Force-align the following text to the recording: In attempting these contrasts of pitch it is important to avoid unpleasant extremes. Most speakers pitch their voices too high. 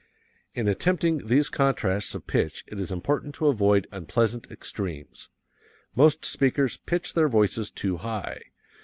In 0.55 0.67
attempting 0.67 1.27
these 1.27 1.49
contrasts 1.49 2.15
of 2.15 2.25
pitch 2.25 2.63
it 2.65 2.79
is 2.79 2.91
important 2.91 3.35
to 3.35 3.45
avoid 3.45 3.85
unpleasant 3.91 4.49
extremes. 4.49 5.29
Most 5.95 6.25
speakers 6.25 6.75
pitch 6.77 7.13
their 7.13 7.29
voices 7.29 7.69
too 7.69 7.97
high. 7.97 8.41